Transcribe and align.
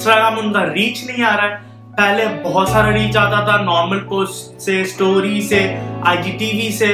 Instagram 0.00 0.36
उनका 0.38 0.60
reach 0.64 1.02
नहीं 1.06 1.22
आ 1.24 1.34
रहा 1.34 1.46
है। 1.46 1.56
पहले 1.92 2.26
बहुत 2.42 2.68
सारा 2.70 2.90
रीच 2.94 3.16
आता 3.16 3.40
था 3.46 3.56
नॉर्मल 3.62 3.98
पोस्ट 4.08 4.60
से 4.62 4.84
स्टोरी 4.84 5.40
से 5.42 5.58
आईजीटीवी 6.06 6.70
से, 6.72 6.86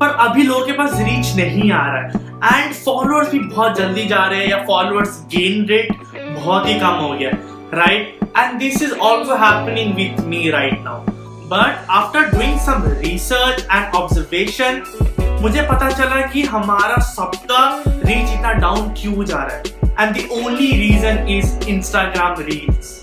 पर 0.00 0.08
अभी 0.24 0.42
लोगों 0.42 0.66
के 0.66 0.72
पास 0.72 0.90
रीच 0.96 1.34
नहीं 1.36 1.70
आ 1.72 1.86
रहा 1.86 2.02
है। 2.02 2.64
एंड 2.64 2.74
फॉलोअर्स 2.74 3.30
भी 3.32 3.38
बहुत 3.38 3.78
जल्दी 3.78 4.04
जा 4.08 4.24
रहे 4.26 4.40
हैं 4.40 4.50
या 4.50 4.58
फॉलोअर्स 4.66 5.18
गेन 5.34 5.64
रेट 5.66 5.92
बहुत 6.16 6.68
ही 6.68 6.74
कम 6.80 7.00
हो 7.04 7.08
गया 7.12 7.30
right 7.74 8.18
and 8.38 8.58
this 8.60 8.82
is 8.82 8.92
also 8.92 9.36
happening 9.44 9.94
with 9.96 10.20
me 10.26 10.48
right 10.50 10.78
now 10.84 11.00
but 11.54 11.90
after 11.90 12.30
doing 12.36 12.58
some 12.66 12.84
research 13.00 13.66
and 13.72 13.94
observation 13.94 14.82
मुझे 15.42 15.62
पता 15.62 15.90
चला 15.90 16.20
कि 16.26 16.42
हमारा 16.52 17.00
सबका 17.04 17.62
रीच 18.06 18.32
इतना 18.32 18.52
डाउन 18.52 18.88
क्यों 18.98 19.24
जा 19.24 19.36
रहा 19.36 19.56
है? 19.56 19.62
And 20.00 20.16
the 20.16 20.28
only 20.32 20.70
reason 20.76 21.26
is 21.28 21.68
Instagram 21.68 22.40
reels 22.40 23.00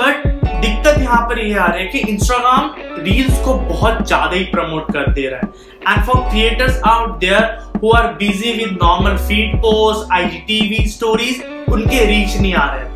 but 0.00 0.26
दिक्कत 0.60 0.98
यहाँ 1.00 1.20
पर 1.28 1.38
ये 1.38 1.54
आ 1.54 1.66
रही 1.66 1.84
है 1.84 1.88
कि 1.88 1.98
इंस्टाग्राम 2.12 2.74
रील्स 3.04 3.40
को 3.44 3.54
बहुत 3.54 4.06
ज़्यादा 4.06 4.36
ही 4.36 4.44
प्रमोट 4.54 4.92
कर 4.92 5.10
दे 5.12 5.26
रहा 5.28 5.40
है. 5.40 5.48
And 5.88 6.04
for 6.06 6.16
creators 6.30 6.80
out 6.86 7.18
there 7.20 7.44
who 7.82 7.90
are 7.96 8.06
busy 8.14 8.52
with 8.54 8.78
normal 8.82 9.16
feed 9.28 9.56
post 9.62 10.12
IGTV 10.12 10.86
stories 10.88 11.42
उनके 11.72 12.04
रीच 12.06 12.36
नहीं 12.36 12.54
आ 12.54 12.64
रहे. 12.74 12.88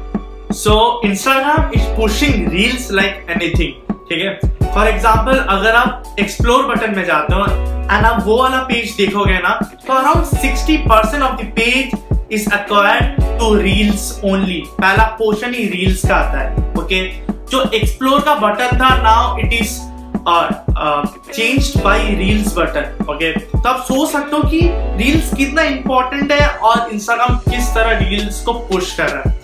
So 0.55 1.00
Instagram 1.05 1.70
is 1.77 1.88
pushing 1.96 2.48
reels 2.52 2.91
like 2.92 3.27
anything 3.30 3.96
ठीक 4.08 4.22
है? 4.22 4.53
फॉर 4.74 4.88
एग्ज़ाम्पल 4.88 5.38
अगर 5.48 5.77
आप 5.77 6.16
एक्सप्लोर 6.20 6.66
बटन 6.66 6.95
में 6.96 7.05
जाते 7.05 7.34
हो 7.34 7.45
एंड 7.45 8.06
आप 8.06 8.23
वो 8.27 8.37
वाला 8.38 8.59
पेज 8.69 8.95
देखोगे 8.97 9.38
ना 9.38 9.50
तो 9.87 9.92
around 9.92 10.24
sixty 10.27 10.77
percent 10.87 11.23
of 11.23 11.42
the 11.42 11.45
page 11.56 12.24
is 12.33 12.48
acquired 12.55 13.23
to 13.38 13.55
reels 13.55 14.09
only 14.24 14.62
पहला 14.80 15.05
पोर्शन 15.19 15.55
ही 15.55 15.64
रील्स 15.69 16.06
का 16.09 16.16
आता 16.16 16.41
है 16.41 16.73
ओके 16.78 17.02
जो 17.50 17.62
एक्सप्लोर 17.74 18.20
का 18.20 18.34
बटन 18.34 18.78
था 18.78 18.95
now 19.02 19.38
it 19.38 19.52
is 19.52 19.78
change 21.33 21.72
by 21.84 22.05
reels 22.16 22.56
button 22.56 23.05
okay 23.11 23.33
तो 23.38 23.69
आप 23.69 23.81
सोच 23.83 24.11
सकते 24.11 24.36
हो 24.36 24.42
कि 24.42 24.61
रील्स 25.03 25.34
कितना 25.34 25.62
इंपॉर्टेंट 25.62 26.33
है 26.33 26.48
और 26.48 26.88
इंस्टाग्राम 26.92 27.36
किस 27.50 27.75
तरह 27.75 27.98
रील्स 27.98 28.41
को 28.44 28.53
पुश 28.69 28.94
कर 28.97 29.09
रहा 29.09 29.31
है। 29.31 29.41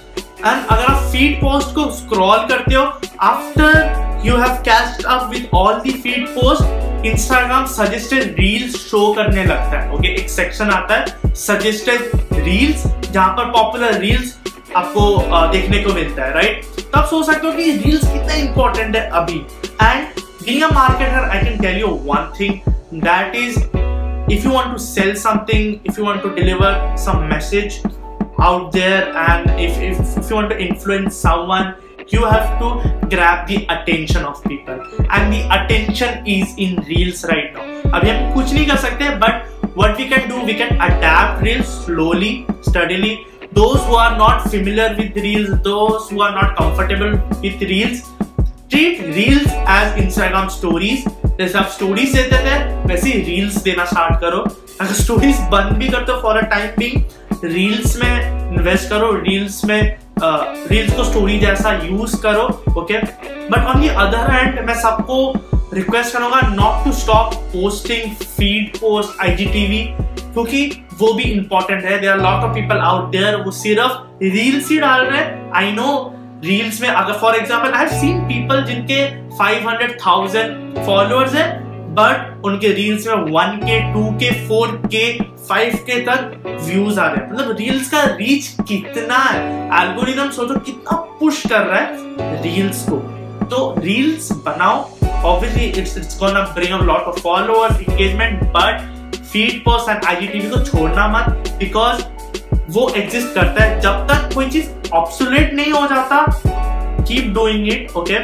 एंड 0.47 0.67
अगर 0.67 0.84
आप 0.84 1.11
फ़ीड 1.12 1.41
पोस्ट 1.41 1.75
को 1.75 1.91
स्क्रॉल 1.94 2.47
करते 2.48 2.75
हो 2.75 2.84
after 3.20 4.09
you 4.24 4.36
have 4.36 4.54
catched 4.68 5.06
up 5.06 5.30
with 5.30 5.48
all 5.54 5.80
the 5.80 5.92
feed 6.02 6.26
post 6.28 7.06
Instagram 7.06 7.66
suggested 7.66 8.34
reels 8.40 8.76
show 8.90 9.12
करने 9.14 9.44
लगता 9.44 9.80
है 9.80 9.92
ओके 9.92 10.08
okay? 10.08 10.22
एक 10.22 10.30
सेक्शन 10.30 10.70
आता 10.70 10.96
है 10.96 11.34
सजेस्टेड 11.34 12.10
रील्स 12.34 12.86
जहाँ 13.10 13.32
पर 13.36 13.50
पॉपुलर 13.52 13.98
रील्स 14.00 14.36
आपको 14.76 15.06
देखने 15.52 15.82
को 15.84 15.92
मिलता 15.94 16.24
है 16.24 16.34
राइट 16.34 16.64
तो 16.78 16.98
आप 16.98 17.06
सोच 17.06 17.26
सकते 17.26 17.46
हो 17.46 17.52
कि 17.52 17.70
रील्स 17.84 18.04
कितना 18.12 18.34
इंपॉर्टेंट 18.34 18.96
है 18.96 19.08
अभी। 19.20 19.38
And 19.82 20.06
being 20.44 20.62
a 20.62 20.68
marketer 20.74 21.28
I 21.30 21.41
can 21.41 21.58
tell 21.62 21.80
you 21.80 21.86
one 22.06 22.32
thing 22.41 22.72
that 23.04 23.36
is 23.36 23.58
if 24.32 24.44
you 24.46 24.50
want 24.54 24.72
to 24.72 24.80
sell 24.82 25.08
something 25.20 25.62
if 25.91 25.96
you 25.98 26.04
want 26.04 26.20
to 26.24 26.28
deliver 26.34 26.68
some 27.04 27.22
message 27.30 27.78
out 28.48 28.66
there 28.76 29.00
and 29.22 29.48
if, 29.64 29.80
if, 29.86 30.12
if 30.20 30.30
you 30.30 30.36
want 30.36 30.52
to 30.52 30.58
influence 30.66 31.16
someone 31.24 31.72
you 32.12 32.25
have 32.25 32.58
to 32.61 32.69
grab 33.08 33.47
the 33.48 33.58
attention 33.75 34.25
of 34.25 34.42
people 34.44 34.78
and 35.11 35.33
the 35.33 35.42
attention 35.56 36.27
is 36.27 36.55
in 36.56 36.77
reels 36.91 37.25
right 37.33 37.55
now 37.56 37.66
अभी 37.94 38.11
हम 38.11 38.33
कुछ 38.34 38.53
नहीं 38.53 38.66
कर 38.66 38.77
सकते 38.84 39.08
but 39.25 39.75
what 39.80 40.00
we 40.00 40.06
can 40.12 40.28
do 40.31 40.41
we 40.48 40.56
can 40.61 40.72
adapt 40.86 41.42
reels 41.48 41.75
slowly 41.84 42.33
steadily 42.69 43.12
those 43.61 43.86
who 43.86 44.00
are 44.05 44.16
not 44.16 44.48
familiar 44.48 44.88
with 44.98 45.20
reels 45.27 45.55
those 45.69 46.11
who 46.11 46.20
are 46.27 46.33
not 46.41 46.56
comfortable 46.58 47.14
with 47.44 47.64
reels 47.72 48.03
treat 48.75 49.00
reels 49.19 49.56
as 49.78 50.03
instagram 50.05 50.53
stories 50.58 51.08
जैसे 51.41 51.58
आप 51.58 51.69
stories 51.72 52.14
देते 52.14 52.38
थे 52.44 52.56
वैसे 52.88 53.12
ही 53.12 53.20
reels 53.25 53.56
देना 53.62 53.84
start 53.92 54.20
करो 54.20 54.38
अगर 54.81 54.92
stories 54.94 55.38
बंद 55.53 55.77
भी 55.78 55.88
करते 55.88 56.12
हो 56.12 56.21
for 56.22 56.37
a 56.37 56.41
time 56.50 56.71
being 56.78 57.44
reels 57.53 57.97
में 58.03 58.53
इन्वेस्ट 58.56 58.88
करो 58.91 59.12
रील्स 59.21 59.65
में 59.65 59.81
रील्स 60.22 60.97
को 60.97 61.04
स्टोरी 61.04 61.38
जैसा 61.38 61.72
यूज़ 61.84 62.16
करो 62.22 62.42
okay 62.81 62.98
but 63.50 63.64
on 63.66 63.81
the 63.81 63.88
other 63.88 64.31
hand 64.31 64.60
मैं 64.66 64.75
सबको 64.81 65.16
रिक्वेस्ट 65.75 66.12
करूँगा 66.12 66.41
not 66.54 66.84
to 66.84 66.92
stop 66.92 67.34
posting 67.53 68.14
feed 68.16 68.76
post 68.76 69.20
IGTV 69.22 69.82
क्योंकि 69.98 70.70
वो 71.00 71.12
भी 71.14 71.22
इंपॉर्टेंट 71.22 71.84
है. 71.84 71.98
There 72.00 72.10
are 72.10 72.19
lot 72.19 72.44
of 72.44 72.54
people 72.54 72.78
out 72.78 73.10
there 73.10 73.36
वो 73.36 73.50
सिर्फ़ 73.50 74.25
रील्स 74.25 74.70
ही 74.70 74.78
डाल 74.78 75.04
रहे 75.04 75.20
हैं. 75.20 75.53
आई 75.56 75.72
नो 75.72 75.91
रील्स 76.44 76.80
में 76.82 76.88
अगर 76.88 77.12
for 77.20 77.36
example 77.36 77.72
I 77.75 77.86
seen 78.00 78.20
people 78.28 78.62
जिनके 78.64 79.04
500,000 79.38 80.84
फॉलोअर्स 80.86 81.34
है 81.34 81.48
बट 81.94 82.44
उनके 82.47 82.72
रील्स 82.72 83.06
में 83.06 83.14
one 83.32 83.56
K 83.62 83.80
two 83.92 84.10
K 84.19 84.30
four 84.48 84.80
K 84.86 85.06
five 85.49 85.75
K 85.87 86.01
तक 86.05 86.59
व्यूज़ 86.65 87.01
आ 87.01 87.06
रहे 87.06 87.25
हैं। 87.25 87.33
मतलब 87.33 87.56
रील्स 87.56 87.91
का 87.91 88.03
रीच 88.05 88.49
कितना 88.69 89.17
है? 89.17 89.41
एल्गोरिदम 89.83 90.31
सोचो 90.31 90.59
कितना 90.61 90.97
पुश 91.21 91.43
कर 91.47 91.67
रहा 91.67 91.81
है 91.81 92.43
रील्स 92.43 92.84
को। 92.89 92.97
तो 93.47 93.75
रील्स 93.78 94.33
बनाओ। 94.47 94.89
Obviously, 95.28 95.65
it's 95.78 95.97
it's 96.01 96.15
gonna 96.19 96.43
bring 96.56 96.75
a 96.75 96.81
lot 96.91 97.09
of 97.09 97.19
followers, 97.25 97.81
engagement, 97.81 98.45
but 98.55 98.84
feed 99.33 99.59
post 99.65 99.91
and 99.95 100.06
IGTV 100.12 100.51
को 100.51 100.61
छोड़ना 100.65 101.06
मत 101.09 101.49
बिकॉज़ 101.59 102.03
वो 102.71 102.89
एग्जिस्ट 102.97 103.34
करता 103.34 103.65
है। 103.65 103.81
जब 103.81 104.07
तक 104.11 104.31
कोई 104.34 104.47
चीज़ 104.51 104.93
ऑब्सोलेट 104.95 105.53
नहीं 105.55 105.72
हो 105.72 105.87
जाता 105.87 106.25
keep 107.09 107.33
doing 107.34 107.69
it 107.72 107.93
okay 107.97 108.19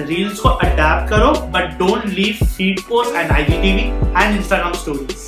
reels 0.00 0.38
को 0.40 0.48
अडेप्ट 0.48 1.10
करो 1.10 1.30
but 1.54 1.78
don't 1.78 2.06
leave 2.08 2.46
feed 2.46 2.80
post 2.88 3.16
and 3.16 3.32
IGTV 3.32 3.82
and 3.82 4.36
Instagram 4.36 4.72
stories 4.82 5.24